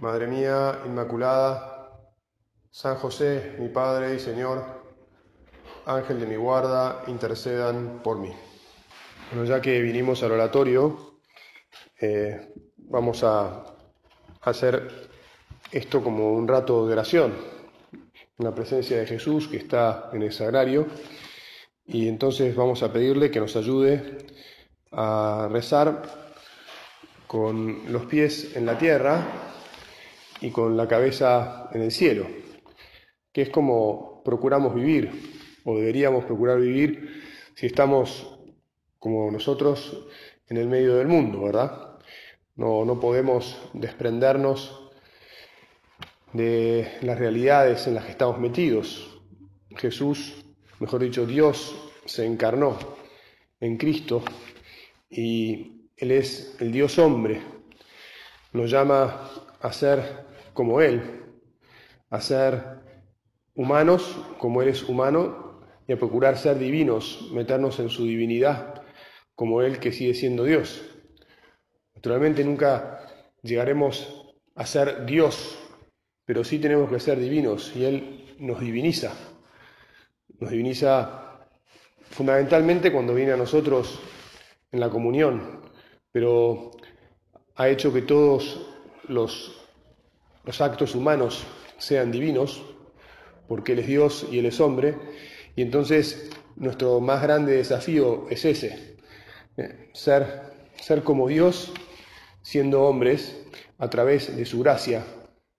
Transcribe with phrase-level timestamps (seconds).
[0.00, 2.00] Madre mía Inmaculada,
[2.70, 4.64] San José, mi Padre y Señor,
[5.84, 8.32] Ángel de mi guarda, intercedan por mí.
[9.30, 11.18] Bueno, ya que vinimos al oratorio,
[12.00, 13.62] eh, vamos a
[14.40, 15.10] hacer
[15.70, 17.34] esto como un rato de oración,
[17.92, 20.86] en la presencia de Jesús que está en el sagrario,
[21.84, 24.16] y entonces vamos a pedirle que nos ayude
[24.92, 26.02] a rezar
[27.26, 29.49] con los pies en la tierra
[30.40, 32.26] y con la cabeza en el cielo,
[33.32, 35.10] que es como procuramos vivir,
[35.64, 37.22] o deberíamos procurar vivir
[37.54, 38.38] si estamos
[38.98, 40.06] como nosotros
[40.48, 41.98] en el medio del mundo, ¿verdad?
[42.56, 44.90] No, no podemos desprendernos
[46.32, 49.20] de las realidades en las que estamos metidos.
[49.76, 50.44] Jesús,
[50.78, 52.76] mejor dicho, Dios se encarnó
[53.60, 54.22] en Cristo
[55.08, 57.40] y Él es el Dios hombre.
[58.52, 60.29] Nos llama a ser
[60.60, 61.00] como Él,
[62.10, 62.82] a ser
[63.54, 68.82] humanos como Él es humano y a procurar ser divinos, meternos en su divinidad
[69.34, 70.82] como Él que sigue siendo Dios.
[71.94, 73.00] Naturalmente nunca
[73.40, 75.58] llegaremos a ser Dios,
[76.26, 79.14] pero sí tenemos que ser divinos y Él nos diviniza.
[80.40, 81.48] Nos diviniza
[82.10, 83.98] fundamentalmente cuando viene a nosotros
[84.70, 85.62] en la comunión,
[86.12, 86.72] pero
[87.54, 88.66] ha hecho que todos
[89.08, 89.59] los
[90.44, 91.44] los actos humanos
[91.78, 92.62] sean divinos,
[93.48, 94.96] porque Él es Dios y Él es hombre,
[95.56, 98.96] y entonces nuestro más grande desafío es ese,
[99.56, 100.42] eh, ser,
[100.80, 101.72] ser como Dios
[102.42, 103.46] siendo hombres
[103.78, 105.04] a través de su gracia,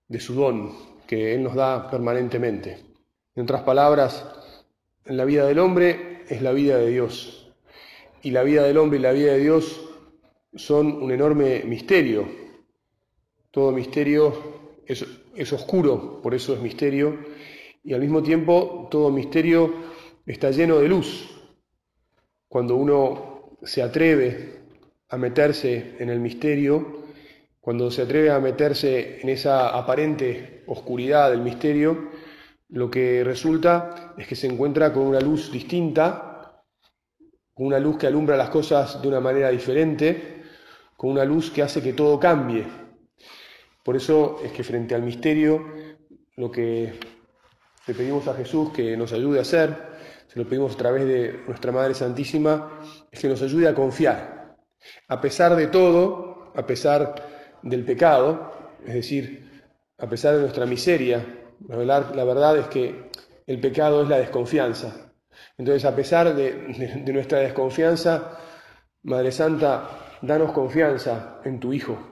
[0.07, 0.75] de su don
[1.07, 2.79] que Él nos da permanentemente.
[3.35, 4.25] En otras palabras,
[5.05, 7.51] la vida del hombre es la vida de Dios,
[8.21, 9.81] y la vida del hombre y la vida de Dios
[10.55, 12.25] son un enorme misterio.
[13.51, 14.50] Todo misterio
[14.91, 17.19] es, oscuro, por eso es misterio,
[17.83, 19.73] y al mismo tiempo todo misterio
[20.25, 21.29] está lleno de luz.
[22.47, 24.61] Cuando uno se atreve
[25.09, 27.05] a meterse en el misterio,
[27.59, 32.09] cuando se atreve a meterse en esa aparente oscuridad del misterio,
[32.69, 36.63] lo que resulta es que se encuentra con una luz distinta,
[37.53, 40.43] con una luz que alumbra las cosas de una manera diferente,
[40.97, 42.65] con una luz que hace que todo cambie,
[43.83, 45.65] por eso es que frente al misterio,
[46.35, 46.93] lo que
[47.87, 49.75] le pedimos a Jesús que nos ayude a hacer,
[50.27, 52.79] se lo pedimos a través de nuestra Madre Santísima,
[53.11, 54.55] es que nos ayude a confiar.
[55.07, 57.15] A pesar de todo, a pesar
[57.61, 58.51] del pecado,
[58.85, 59.61] es decir,
[59.97, 61.25] a pesar de nuestra miseria,
[61.67, 61.75] la
[62.23, 63.09] verdad, es que
[63.45, 65.11] el pecado es la desconfianza.
[65.57, 68.39] Entonces, a pesar de nuestra desconfianza,
[69.03, 72.10] Madre Santa, danos confianza en tu Hijo,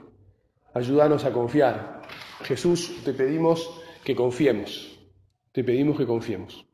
[0.74, 2.02] ayúdanos a confiar.
[2.42, 3.70] Jesús, te pedimos
[4.04, 4.98] que confiemos,
[5.52, 6.66] te pedimos que confiemos.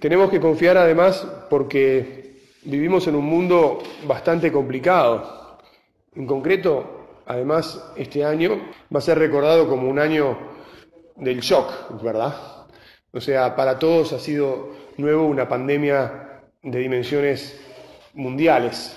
[0.00, 5.58] Tenemos que confiar además porque vivimos en un mundo bastante complicado.
[6.14, 8.60] En concreto, además, este año
[8.94, 10.38] va a ser recordado como un año
[11.16, 12.34] del shock, ¿verdad?
[13.12, 17.60] O sea, para todos ha sido nuevo una pandemia de dimensiones
[18.14, 18.96] mundiales.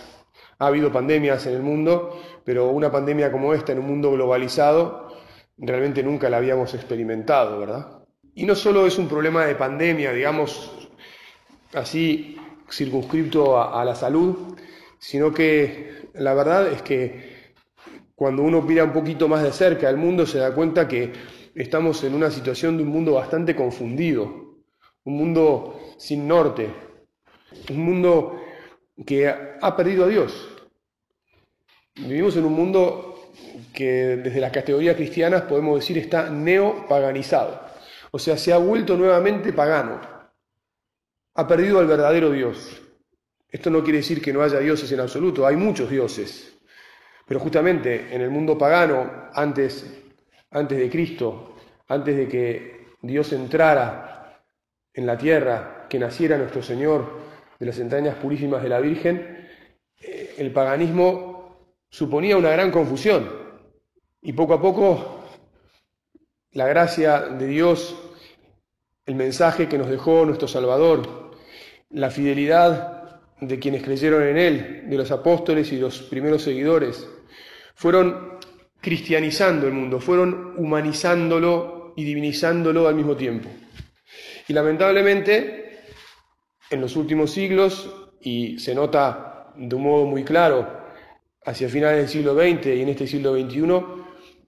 [0.59, 5.13] Ha habido pandemias en el mundo, pero una pandemia como esta en un mundo globalizado
[5.57, 8.03] realmente nunca la habíamos experimentado, ¿verdad?
[8.35, 10.89] Y no solo es un problema de pandemia, digamos,
[11.73, 12.37] así
[12.69, 14.57] circunscripto a, la salud,
[14.97, 17.53] sino que la verdad es que
[18.15, 21.13] cuando uno mira un poquito más de cerca al mundo se da cuenta que
[21.53, 24.55] estamos en una situación de un mundo bastante confundido,
[25.03, 26.69] un mundo sin norte,
[27.69, 28.41] un mundo
[29.05, 30.52] que ha perdido a Dios,
[31.95, 33.31] Vivimos en un mundo
[33.73, 37.61] que desde las categorías cristianas podemos decir está neopaganizado.
[38.11, 40.01] O sea, se ha vuelto nuevamente pagano.
[41.35, 42.81] Ha perdido al verdadero Dios.
[43.49, 46.57] Esto no quiere decir que no haya dioses en absoluto, hay muchos dioses.
[47.27, 50.03] Pero justamente en el mundo pagano, antes,
[50.49, 51.55] antes de Cristo,
[51.87, 54.43] antes de que Dios entrara
[54.93, 57.19] en la tierra, que naciera nuestro Señor
[57.59, 59.47] de las entrañas purísimas de la Virgen,
[60.01, 61.32] eh, el paganismo
[61.93, 63.29] suponía una gran confusión.
[64.23, 65.25] Y poco a poco
[66.51, 67.95] la gracia de Dios,
[69.05, 71.31] el mensaje que nos dejó nuestro Salvador,
[71.91, 77.07] la fidelidad de quienes creyeron en Él, de los apóstoles y los primeros seguidores,
[77.75, 78.39] fueron
[78.81, 83.49] cristianizando el mundo, fueron humanizándolo y divinizándolo al mismo tiempo.
[84.47, 85.83] Y lamentablemente,
[86.71, 90.82] en los últimos siglos, y se nota de un modo muy claro
[91.45, 93.63] hacia finales del siglo XX y en este siglo XXI,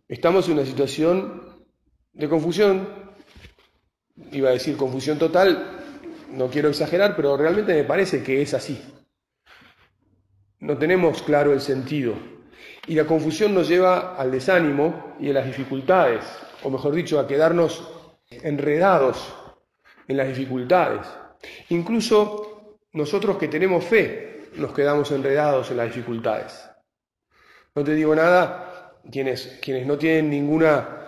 [0.07, 1.65] estamos en una situación
[2.13, 2.88] de confusión,
[4.31, 5.81] iba a decir confusión total,
[6.31, 8.81] no quiero exagerar, pero realmente me parece que es así.
[10.59, 12.13] No tenemos claro el sentido.
[12.88, 16.24] Y la confusión nos lleva al desánimo y a las dificultades,
[16.63, 17.88] o mejor dicho, a quedarnos
[18.30, 19.33] enredados
[20.07, 21.07] en las dificultades.
[21.69, 26.69] Incluso nosotros que tenemos fe nos quedamos enredados en las dificultades.
[27.75, 31.07] No te digo nada, quienes, quienes no tienen ninguna,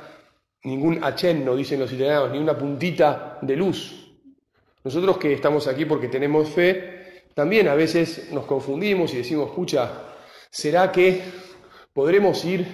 [0.63, 4.07] ningún achenno, dicen los italianos, ni una puntita de luz
[4.87, 9.91] nosotros que estamos aquí porque tenemos fe, también a veces nos confundimos y decimos, escucha,
[10.49, 11.23] ¿será que
[11.91, 12.65] podremos ir?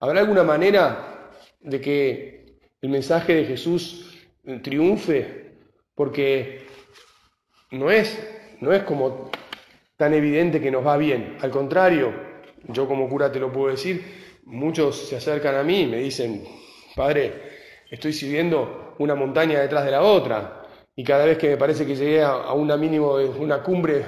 [0.00, 1.30] ¿Habrá alguna manera
[1.60, 4.18] de que el mensaje de Jesús
[4.62, 5.54] triunfe?
[5.94, 6.66] Porque
[7.70, 8.22] no es,
[8.60, 9.30] no es como
[9.96, 11.38] tan evidente que nos va bien.
[11.40, 12.12] Al contrario,
[12.68, 14.04] yo como cura te lo puedo decir,
[14.44, 16.44] muchos se acercan a mí y me dicen,
[16.94, 17.32] Padre,
[17.90, 20.60] estoy siguiendo una montaña detrás de la otra,
[20.96, 24.04] y cada vez que me parece que llegué a, una mínimo una cumbre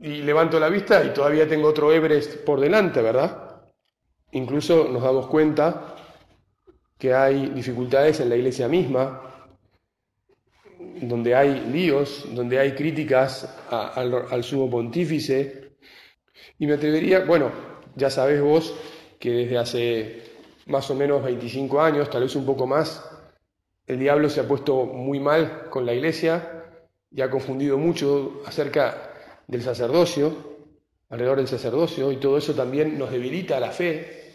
[0.00, 3.62] y levanto la vista y todavía tengo otro Everest por delante, ¿verdad?
[4.32, 5.96] Incluso nos damos cuenta
[6.96, 9.22] que hay dificultades en la iglesia misma,
[11.02, 15.69] donde hay líos, donde hay críticas al sumo pontífice.
[16.58, 17.50] Y me atrevería, bueno,
[17.96, 18.74] ya sabés vos
[19.18, 20.22] que desde hace
[20.66, 23.04] más o menos 25 años, tal vez un poco más,
[23.86, 26.64] el diablo se ha puesto muy mal con la iglesia
[27.10, 29.12] y ha confundido mucho acerca
[29.48, 30.32] del sacerdocio,
[31.08, 34.32] alrededor del sacerdocio, y todo eso también nos debilita la fe.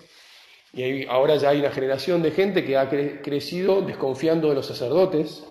[0.73, 5.45] Y ahora ya hay una generación de gente que ha crecido desconfiando de los sacerdotes.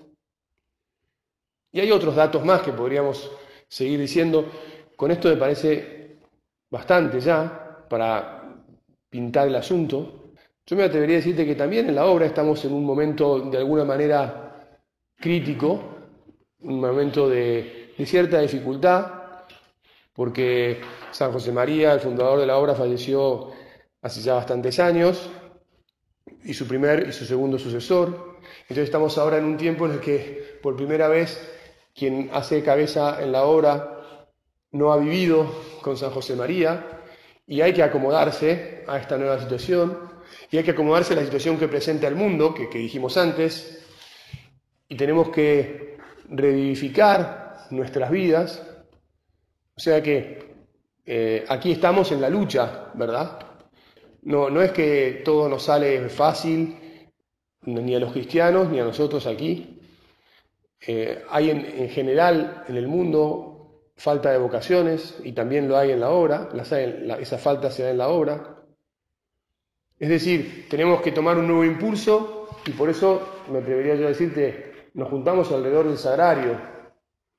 [1.73, 3.31] Y hay otros datos más que podríamos
[3.69, 4.45] seguir diciendo.
[4.97, 6.04] Con esto me parece
[6.75, 8.43] bastante ya para
[9.09, 10.33] pintar el asunto.
[10.67, 13.59] Yo me atrevería a decirte que también en la obra estamos en un momento de
[13.59, 14.77] alguna manera
[15.17, 15.69] crítico,
[16.63, 19.07] un momento de, cierta dificultad,
[20.13, 20.81] porque
[21.13, 23.53] San José María, el fundador de la obra, falleció
[24.03, 25.31] hace ya bastantes años,
[26.43, 28.39] y su primer y su segundo sucesor.
[28.63, 31.39] Entonces estamos ahora en un tiempo en el que por primera vez
[31.95, 34.27] quien hace cabeza en la obra
[34.73, 35.47] no ha vivido
[35.85, 37.03] con San José María
[37.47, 39.99] y hay que acomodarse a esta nueva situación
[40.51, 43.85] y hay que acomodarse a la situación que presenta el mundo, que, dijimos antes,
[44.89, 45.99] y tenemos que
[46.31, 48.63] revivificar nuestras vidas.
[49.77, 50.55] O sea que
[51.05, 53.39] eh, aquí estamos en la lucha, ¿verdad?
[54.23, 57.11] No, no es que todo nos sale fácil,
[57.61, 59.81] ni a los cristianos, ni a nosotros aquí.
[60.87, 63.54] Eh, hay en, general en el mundo
[63.97, 66.49] falta de vocaciones y también lo hay en la obra,
[67.21, 68.65] esa falta se da en la obra.
[69.99, 74.11] Es decir, tenemos que tomar un nuevo impulso y por eso me atrevería yo a
[74.11, 76.61] decirte, nos juntamos alrededor del sagrario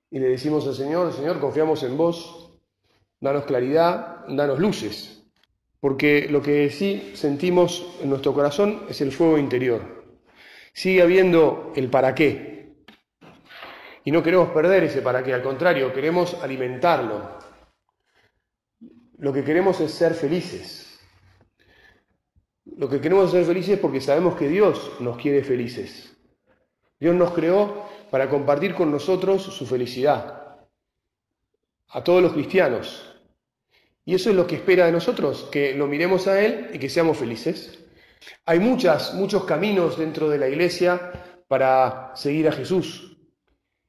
[0.09, 2.57] y le decimos al Señor, Señor, confiamos en vos,
[3.19, 5.23] danos claridad, danos luces,
[5.79, 10.05] porque lo que sí sentimos en nuestro corazón es el fuego interior.
[10.73, 12.54] Sigue habiendo el para qué.
[14.05, 17.39] Y no queremos perder ese para qué, al contrario, queremos alimentarlo.
[19.17, 20.99] Lo que queremos es ser felices.
[22.65, 26.15] Lo que queremos ser felices porque sabemos que Dios nos quiere felices.
[26.99, 30.59] Dios nos creó para compartir con nosotros su felicidad.
[31.87, 33.11] A todos los cristianos.
[34.05, 36.89] Y eso es lo que espera de nosotros, que lo miremos a Él y que
[36.89, 37.79] seamos felices.
[38.45, 43.14] Hay muchas, muchos caminos dentro de la iglesia para seguir a Jesús.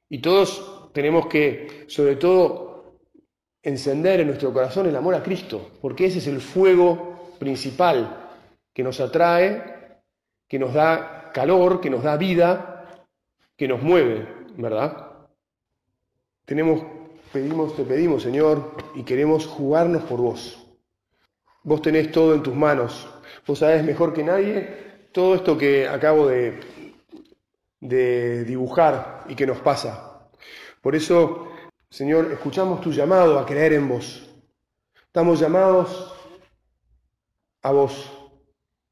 [0.09, 2.97] Y todos tenemos que, sobre todo,
[3.61, 8.31] encender en nuestro corazón el amor a Cristo, porque ese es el fuego principal
[8.73, 10.01] que nos atrae,
[10.47, 13.03] que nos da calor, que nos da vida,
[13.55, 15.27] que nos mueve, ¿verdad?
[16.45, 16.81] Tenemos,
[17.33, 20.63] pedimos, te pedimos, Señor, y queremos jugarnos por vos.
[21.63, 23.09] Vos tenés todo en tus manos.
[23.45, 24.87] Vos sabés mejor que nadie
[25.17, 26.59] todo esto que acabo de,
[27.79, 30.29] de dibujar y que nos pasa.
[30.81, 31.49] Por eso,
[31.89, 34.29] Señor, escuchamos tu llamado a creer en vos.
[35.05, 36.13] Estamos llamados
[37.61, 38.11] a vos.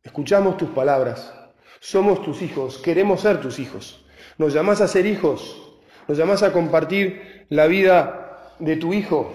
[0.03, 1.33] Escuchamos tus palabras.
[1.79, 4.05] Somos tus hijos, queremos ser tus hijos.
[4.37, 5.77] Nos llamás a ser hijos,
[6.07, 9.33] nos llamás a compartir la vida de tu Hijo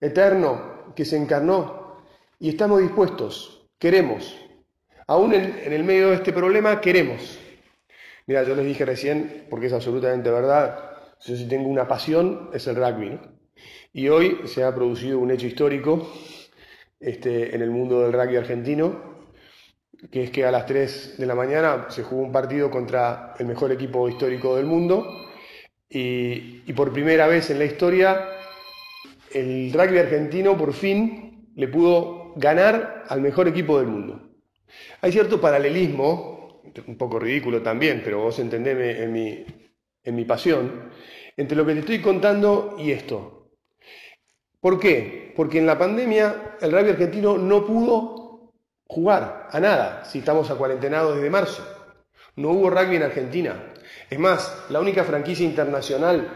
[0.00, 1.80] eterno que se encarnó
[2.38, 4.36] y estamos dispuestos, queremos.
[5.06, 7.38] Aún en, el medio de este problema, queremos.
[8.26, 12.66] Mira, yo les dije recién, porque es absolutamente verdad, yo si tengo una pasión es
[12.66, 13.18] el rugby.
[13.92, 16.10] Y hoy se ha producido un hecho histórico
[16.98, 19.28] este, en el mundo del rugby argentino,
[20.10, 23.46] que es que a las 3 de la mañana se jugó un partido contra el
[23.46, 25.06] mejor equipo histórico del mundo
[25.88, 28.28] y, y por primera vez en la historia
[29.32, 34.30] el rugby argentino por fin le pudo ganar al mejor equipo del mundo.
[35.02, 36.39] Hay cierto paralelismo,
[36.86, 39.44] un poco ridículo también, pero vos entendeme en mi,
[40.02, 40.90] en mi pasión,
[41.36, 43.50] entre lo que te estoy contando y esto.
[44.60, 45.32] ¿Por qué?
[45.36, 48.52] Porque en la pandemia el rugby argentino no pudo
[48.86, 51.64] jugar a nada, si estamos a cuarentenados desde marzo.
[52.36, 53.72] No hubo rugby en Argentina.
[54.08, 56.28] Es más, la única franquicia internacional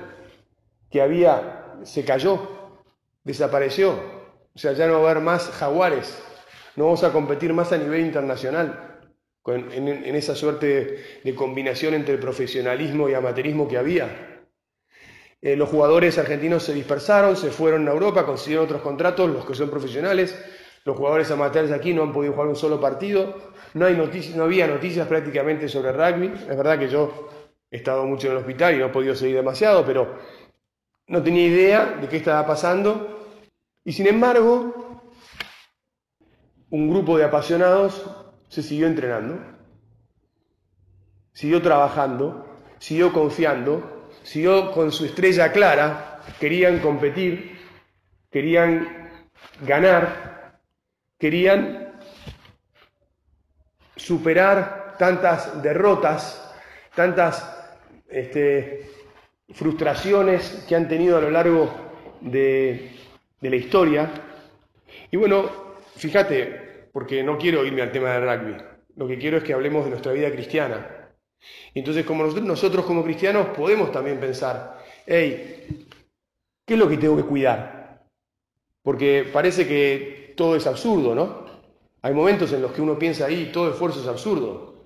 [0.90, 2.81] que había se cayó,
[3.25, 3.93] desapareció.
[4.54, 6.23] O sea, ya no va a haber más jaguares
[6.76, 8.93] no vamos a competir más a nivel internacional
[9.46, 14.46] en, esa suerte de, combinación entre profesionalismo y amateurismo que había.
[15.42, 19.54] Eh, los jugadores argentinos se dispersaron, se fueron a Europa, consiguieron otros contratos, los que
[19.54, 20.42] son profesionales.
[20.84, 23.52] Los jugadores amateurs aquí no han podido jugar un solo partido.
[23.74, 26.32] No, hay noticias, no había noticias prácticamente sobre rugby.
[26.48, 27.28] Es verdad que yo
[27.70, 30.18] he estado mucho en el hospital y no he podido seguir demasiado, pero
[31.08, 33.30] no tenía idea de qué estaba pasando.
[33.84, 35.02] Y sin embargo,
[36.70, 38.24] un grupo de apasionados
[38.54, 39.40] se siguió entrenando,
[41.32, 42.46] siguió trabajando,
[42.78, 47.58] siguió confiando, siguió con su estrella clara, querían competir,
[48.30, 49.11] querían
[49.66, 50.61] ganar,
[51.18, 51.94] querían
[53.96, 56.54] superar tantas derrotas,
[56.94, 57.75] tantas
[58.08, 58.88] este,
[59.52, 61.75] frustraciones que han tenido a lo largo
[62.20, 62.92] de,
[63.40, 64.11] de la historia.
[65.11, 65.50] Y bueno,
[65.96, 66.63] fíjate,
[66.94, 68.56] porque no quiero irme al tema del rugby,
[68.94, 71.10] lo que quiero es que hablemos de nuestra vida cristiana.
[71.74, 75.88] entonces, como nosotros, como cristianos podemos también pensar, hey,
[76.64, 78.04] ¿qué es lo que tengo que cuidar?
[78.80, 81.46] Porque parece que todo es absurdo, ¿no?
[82.00, 84.84] Hay momentos en los que uno piensa ahí, todo esfuerzo es absurdo.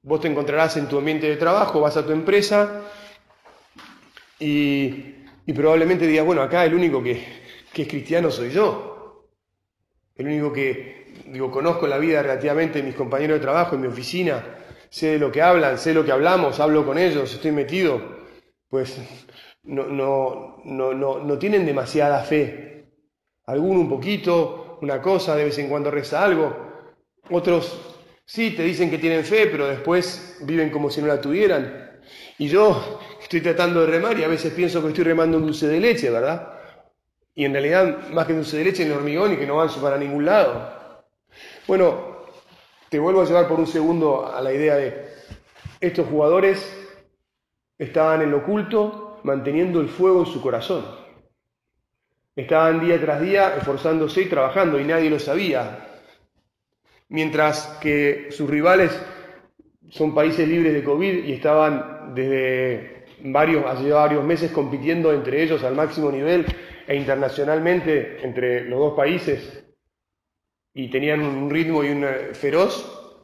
[0.00, 2.82] Vos te encontrarás en tu ambiente de trabajo, vas a tu empresa
[4.38, 5.16] y,
[5.54, 7.22] probablemente digas, bueno, acá el único que,
[7.74, 9.28] que es cristiano soy yo.
[10.16, 13.88] El único que, digo, conozco la vida relativamente de mis compañeros de trabajo, en mi
[13.88, 14.44] oficina,
[14.90, 18.00] sé de lo que hablan, sé lo que hablamos, hablo con ellos, estoy metido,
[18.68, 18.98] pues
[19.64, 22.86] no, no, no, no, no tienen demasiada fe.
[23.46, 26.54] Alguno un poquito, una cosa, de vez en cuando reza algo.
[27.30, 32.00] Otros sí te dicen que tienen fe, pero después viven como si no la tuvieran.
[32.38, 35.68] Y yo estoy tratando de remar y a veces pienso que estoy remando un dulce
[35.68, 36.52] de leche, ¿verdad?
[37.34, 39.68] Y en realidad, más que dulce de leche, en el hormigón y que no van
[39.80, 40.81] para ningún lado.
[41.66, 42.26] Bueno,
[42.88, 45.06] te vuelvo a llevar por un segundo a la idea de
[45.80, 46.78] estos jugadores
[47.78, 50.84] estaban en lo oculto manteniendo el fuego en su corazón.
[52.34, 56.00] Estaban día tras día esforzándose y trabajando y nadie lo sabía.
[57.08, 58.90] Mientras que sus rivales
[59.90, 65.62] son países libres de COVID y estaban desde varios, hace varios meses compitiendo entre ellos
[65.62, 66.44] al máximo nivel
[66.88, 69.61] e internacionalmente entre los dos países
[70.74, 73.18] y tenían un ritmo y un feroz,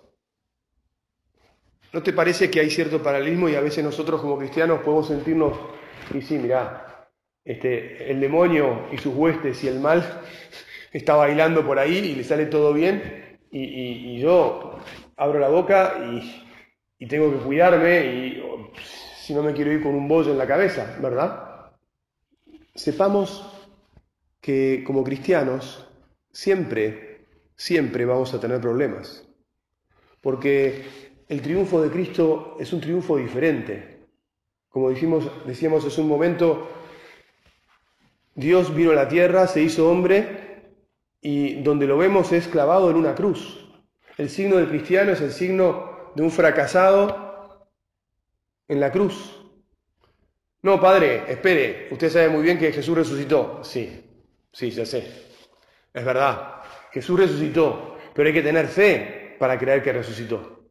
[1.92, 5.58] ¿no te parece que hay cierto paralelismo y a veces nosotros como cristianos podemos sentirnos,
[6.14, 7.08] y sí, mirá,
[7.44, 10.22] este, el demonio y sus huestes y el mal
[10.92, 14.78] está bailando por ahí y le sale todo bien y, yo
[15.16, 16.44] abro la boca y,
[16.98, 18.42] y tengo que cuidarme y
[19.16, 21.48] si no me quiero ir con un bollo en la cabeza, ¿verdad?
[22.78, 23.44] sepamos
[24.40, 25.86] que como cristianos
[26.32, 27.07] siempre,
[27.58, 29.28] siempre vamos a tener problemas.
[30.22, 30.86] Porque
[31.28, 34.06] el triunfo de Cristo es un triunfo diferente.
[34.70, 36.68] Como decíamos hace un momento,
[38.34, 40.72] Dios vino a la tierra, se hizo hombre
[41.20, 43.66] y donde lo vemos es clavado en una cruz.
[44.16, 47.68] El signo del cristiano es el signo de un fracasado
[48.68, 49.34] en la cruz.
[50.62, 53.62] No, padre, espere, usted sabe muy bien que Jesús resucitó.
[53.64, 54.04] Sí,
[54.52, 55.28] sí, ya sé.
[55.92, 56.57] Es verdad,
[56.98, 60.64] Jesús resucitó, pero hay que tener fe para creer que resucitó.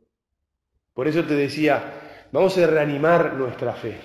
[0.94, 3.98] Por eso te decía, vamos a reanimar nuestra fe.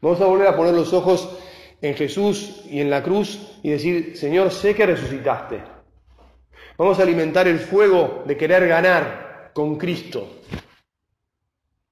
[0.00, 1.38] Vamos a volver a poner los ojos
[1.82, 5.60] en Jesús y en la cruz y decir, Señor, sé que resucitaste.
[6.78, 10.26] Vamos a alimentar el fuego de querer ganar con Cristo.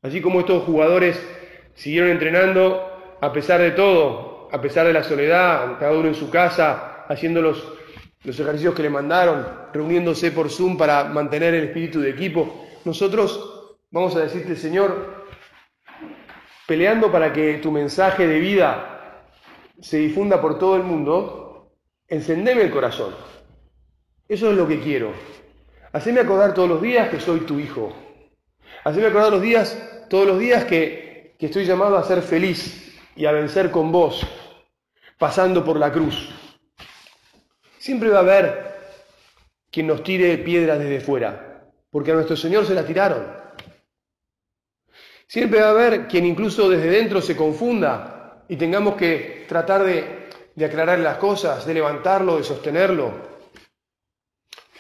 [0.01, 1.23] Así como estos jugadores
[1.75, 6.31] siguieron entrenando a pesar de todo, a pesar de la soledad, cada uno en su
[6.31, 7.78] casa, haciendo los,
[8.25, 13.77] los ejercicios que le mandaron, reuniéndose por Zoom para mantener el espíritu de equipo, nosotros
[13.91, 15.25] vamos a decirte, Señor,
[16.67, 19.25] peleando para que tu mensaje de vida
[19.81, 21.73] se difunda por todo el mundo,
[22.09, 23.15] encendeme el corazón.
[24.29, 25.13] Eso es lo que quiero.
[25.93, 27.95] Haceme acordar todos los días que soy tu hijo.
[28.85, 33.27] Haceme acordar los días, todos los días que, que estoy llamado a ser feliz y
[33.27, 34.27] a vencer con vos,
[35.19, 36.48] pasando por la cruz.
[37.79, 38.79] Siempre va a haber
[39.71, 43.27] quien nos tire piedras desde fuera, porque a nuestro Señor se la tiraron.
[45.27, 50.65] Siempre va a haber quien incluso desde dentro se confunda y tengamos que tratar de
[50.65, 53.29] aclarar las cosas, de levantarlo, de sostenerlo.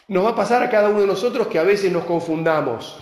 [0.08, 2.98] Nos va a pasar a cada uno de nosotros que a veces nos confundamos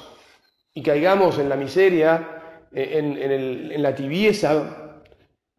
[0.74, 5.02] y caigamos en la miseria, en, la tibieza,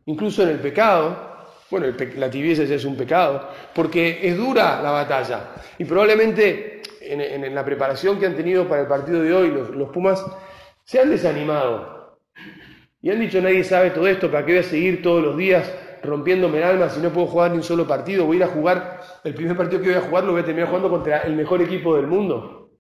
[0.06, 1.37] incluso en el pecado.
[1.70, 5.50] Bueno, la tibieza ya es un pecado, porque es dura la batalla.
[5.78, 9.90] Y probablemente en, la preparación que han tenido para el partido de hoy, los, los
[9.90, 10.24] Pumas
[10.84, 12.20] se han desanimado.
[13.02, 15.72] Y han dicho, nadie sabe todo esto, ¿para qué voy a seguir todos los días
[16.04, 18.26] rompiéndome el alma si no puedo jugar ni un solo partido?
[18.26, 20.46] Voy a ir a jugar el primer partido que voy a jugar lo voy a
[20.46, 22.72] terminar jugando contra el mejor equipo del mundo.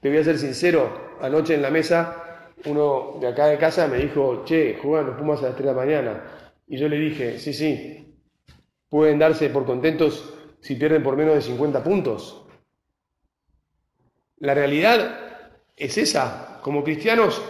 [0.00, 3.98] Te voy a ser sincero, anoche en la mesa, uno de acá de casa me
[3.98, 6.24] dijo, che, juegan los Pumas a las 3 de la mañana.
[6.66, 8.14] Y yo le dije, sí, sí,
[8.88, 12.46] pueden darse por contentos si pierden por menos de 50 puntos.
[14.38, 16.60] La realidad es esa.
[16.62, 17.42] Como cristianos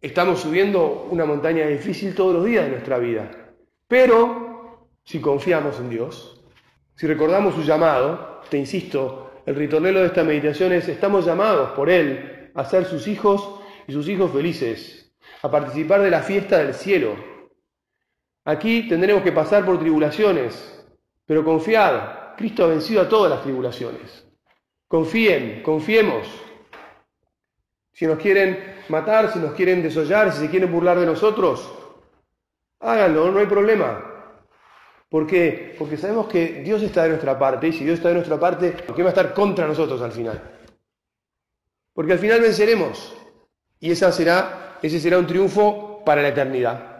[0.00, 3.30] estamos subiendo una montaña difícil todos los días de nuestra vida.
[3.88, 6.42] Pero si confiamos en Dios,
[6.94, 11.90] si recordamos su llamado, te insisto, el ritornelo de esta meditación es, estamos llamados por
[11.90, 15.12] Él a ser sus hijos y sus hijos felices,
[15.42, 17.14] a participar de la fiesta del cielo.
[18.46, 20.86] Aquí tendremos que pasar por tribulaciones,
[21.26, 24.24] pero confiad, Cristo ha vencido a todas las tribulaciones.
[24.86, 26.28] Confíen, confiemos.
[27.92, 31.68] Si nos quieren matar, si nos quieren desollar, si se quieren burlar de nosotros,
[32.78, 34.12] háganlo, no hay problema.
[35.08, 35.74] ¿Por qué?
[35.76, 38.76] Porque sabemos que Dios está de nuestra parte y si Dios está de nuestra parte,
[38.94, 40.40] ¿qué va a estar contra nosotros al final?
[41.92, 43.12] Porque al final venceremos
[43.80, 46.95] y esa será, ese será un triunfo para la eternidad.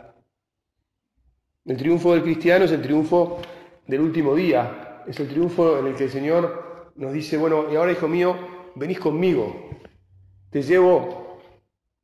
[1.66, 3.42] El triunfo del cristiano es el triunfo
[3.88, 7.74] del último día, es el triunfo en el que el Señor nos dice, bueno, y
[7.74, 8.36] ahora hijo mío,
[8.76, 9.70] venís conmigo,
[10.50, 11.40] te llevo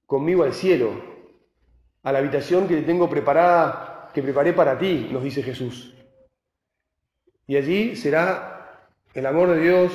[0.05, 0.90] conmigo al cielo,
[2.03, 5.94] a la habitación que tengo preparada que preparé para ti, nos dice Jesús.
[7.46, 9.92] Y allí será el amor de Dios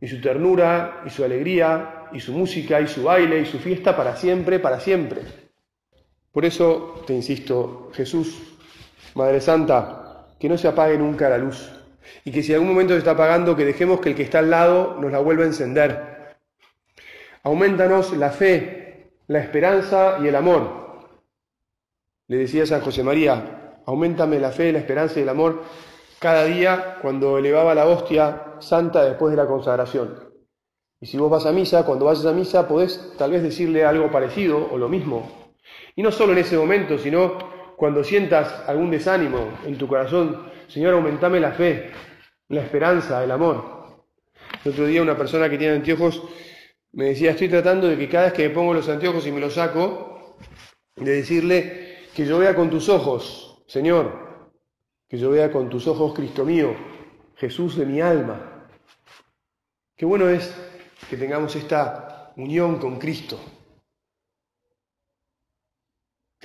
[0.00, 3.96] y su ternura y su alegría y su música y su baile y su fiesta
[3.96, 5.22] para siempre, para siempre.
[6.30, 8.55] Por eso te insisto, Jesús,
[9.16, 11.72] Madre Santa, que no se apague nunca la luz
[12.22, 14.50] y que si algún momento se está apagando, que dejemos que el que está al
[14.50, 16.36] lado nos la vuelva a encender.
[17.42, 20.86] Aumentanos la fe, la esperanza y el amor
[22.28, 25.62] le decía San José María, aumentame la fe, la esperanza y el amor
[26.18, 30.26] cada día cuando elevaba la hostia santa después de la consagración.
[31.00, 34.10] Y si vos vas a misa, cuando vayas a misa podés tal vez decirle algo
[34.10, 35.50] parecido o lo mismo.
[35.94, 40.94] Y no solo en ese momento, sino cuando sientas algún desánimo en tu corazón, Señor,
[40.94, 41.90] aumentame la fe,
[42.48, 44.04] la esperanza, el amor.
[44.64, 46.22] El otro día una persona que tiene anteojos
[46.92, 49.40] me decía, estoy tratando de que cada vez que me pongo los anteojos y me
[49.40, 50.38] los saco,
[50.96, 54.50] de decirle, que yo vea con tus ojos, Señor,
[55.06, 56.74] que yo vea con tus ojos, Cristo mío,
[57.36, 58.70] Jesús de mi alma.
[59.94, 60.54] Qué bueno es
[61.10, 63.38] que tengamos esta unión con Cristo.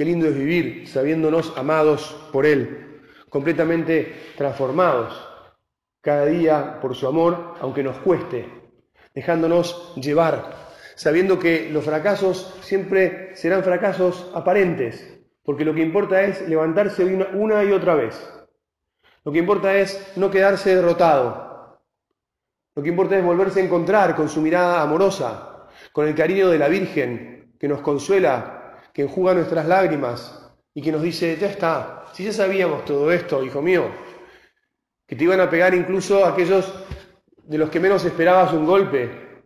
[0.01, 5.13] Qué lindo es vivir sabiéndonos amados por Él, completamente transformados
[6.01, 8.49] cada día por su amor, aunque nos cueste,
[9.13, 10.55] dejándonos llevar,
[10.95, 17.63] sabiendo que los fracasos siempre serán fracasos aparentes, porque lo que importa es levantarse una,
[17.63, 18.27] y otra vez.
[19.23, 21.79] Lo que importa es no quedarse derrotado.
[22.73, 26.57] Lo que importa es volverse a encontrar con su mirada amorosa, con el cariño de
[26.57, 28.61] la Virgen que nos consuela,
[28.93, 33.43] que enjuga nuestras lágrimas y que nos dice, ya está, si ya sabíamos todo esto,
[33.43, 33.89] hijo mío,
[35.06, 36.73] que te iban a pegar incluso aquellos
[37.43, 39.43] de los que menos esperabas un golpe,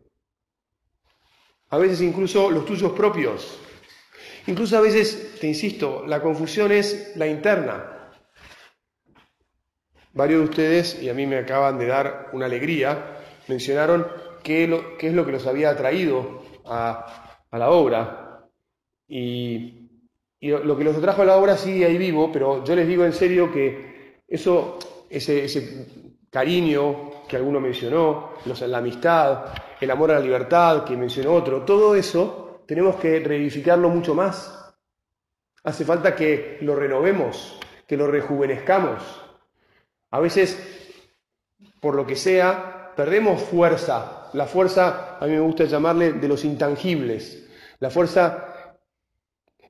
[1.69, 3.59] a veces incluso los tuyos propios,
[4.47, 8.11] Incluso a veces, te insisto, la confusión es la interna.
[10.13, 14.07] Varios de ustedes, y a mí me acaban de dar una alegría, mencionaron
[14.43, 14.63] qué,
[14.99, 18.24] es lo que los había atraído a, la obra.
[19.07, 19.81] Y,
[20.41, 23.13] lo que los atrajo a la obra sigue ahí vivo, pero yo les digo en
[23.13, 24.77] serio que eso,
[25.09, 25.87] ese, ese
[26.29, 29.45] cariño que alguno mencionó, la amistad,
[29.81, 34.75] el amor a la libertad que mencionó otro, todo eso tenemos que reedificarlo mucho más.
[35.63, 39.01] Hace falta que lo renovemos, que lo rejuvenezcamos.
[40.11, 40.59] A veces,
[41.79, 44.29] por lo que sea, perdemos fuerza.
[44.33, 47.47] La fuerza, a mí me gusta llamarle de los intangibles.
[47.79, 48.54] La fuerza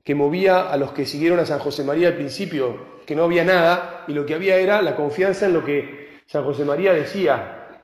[0.06, 3.44] que movía a los que siguieron a San José María al principio, que no había
[3.44, 7.82] nada y lo que había era la confianza en lo que San José María decía,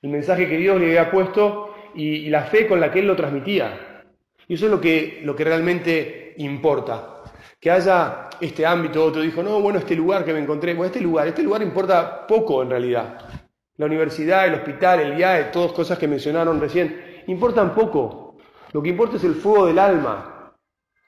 [0.00, 3.16] el mensaje que Dios le había puesto y, la fe con la que él lo
[3.16, 4.04] transmitía.
[4.46, 7.24] Y eso es lo que, lo que realmente importa
[7.58, 11.00] que haya este ámbito, otro dijo, no, bueno, este lugar que me encontré, bueno, este
[11.00, 13.18] lugar, este lugar importa poco en realidad.
[13.78, 18.36] La universidad, el hospital, el IAE, todas cosas que mencionaron recién, importan poco.
[18.72, 20.31] Lo que importa es el fuego del alma,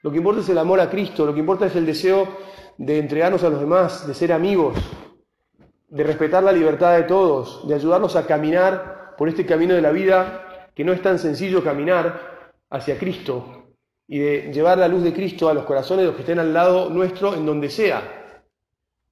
[0.05, 2.27] lo que importa es el amor a Cristo, lo que importa es el deseo
[2.77, 4.77] de entregarnos a los demás, de ser amigos,
[5.89, 9.89] de respetar la libertad de todos, de ayudarnos a caminar por este camino de la
[9.89, 13.71] vida que no es tan sencillo caminar hacia Cristo,
[14.07, 16.53] y de llevar la luz de Cristo a los corazones de los que estén al
[16.53, 18.37] lado nuestro en donde sea.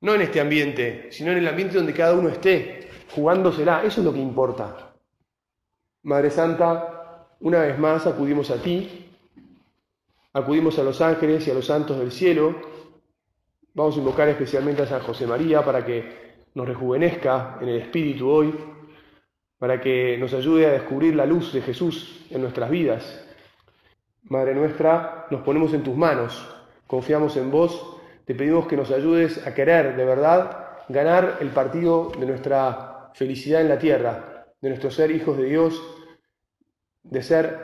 [0.01, 3.83] No en este ambiente, sino en el ambiente donde cada uno esté, jugándosela.
[3.83, 4.93] Eso es lo que importa.
[6.03, 9.09] Madre Santa, una vez más acudimos a ti,
[10.33, 12.55] acudimos a los ángeles y a los santos del cielo.
[13.73, 16.23] Vamos a invocar especialmente a San José María para que
[16.55, 18.53] nos rejuvenezca en el Espíritu hoy,
[19.57, 23.27] para que nos ayude a descubrir la luz de Jesús en nuestras vidas.
[24.23, 26.55] Madre nuestra, nos ponemos en tus manos,
[26.87, 32.11] confiamos en vos, te pedimos que nos ayudes a querer de verdad ganar el partido
[32.17, 35.81] de nuestra felicidad en la tierra, de nuestro ser hijos de Dios,
[37.03, 37.59] de ser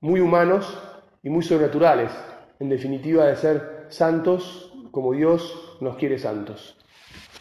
[0.00, 0.87] muy humanos
[1.22, 2.10] y muy sobrenaturales,
[2.60, 6.76] en definitiva de ser santos como Dios nos quiere santos.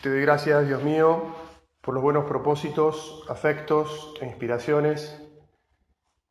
[0.01, 1.35] Te doy gracias, Dios mío,
[1.81, 5.21] por los buenos propósitos, afectos e inspiraciones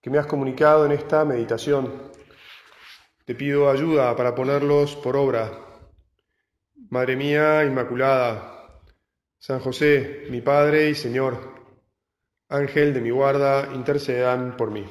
[0.01, 2.13] que me has comunicado en esta meditación.
[3.25, 5.51] Te pido ayuda para ponerlos por obra.
[6.91, 8.81] Madre mía Inmaculada,
[9.39, 11.55] San José, mi Padre y Señor,
[12.49, 14.87] Ángel de mi guarda, intercedan por mí.